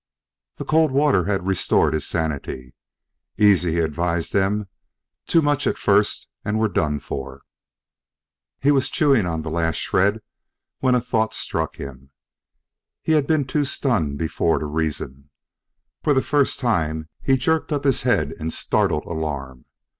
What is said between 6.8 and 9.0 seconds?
for." He was